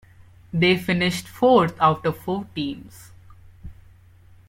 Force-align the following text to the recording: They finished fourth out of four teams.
They 0.51 0.77
finished 0.79 1.27
fourth 1.27 1.79
out 1.79 2.07
of 2.07 2.17
four 2.17 2.47
teams. 2.55 3.11